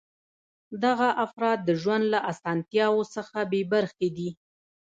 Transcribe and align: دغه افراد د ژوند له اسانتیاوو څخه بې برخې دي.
دغه 0.83 1.09
افراد 1.25 1.57
د 1.67 1.69
ژوند 1.81 2.05
له 2.13 2.19
اسانتیاوو 2.31 3.01
څخه 3.15 3.37
بې 3.51 3.61
برخې 3.73 4.09
دي. 4.17 4.29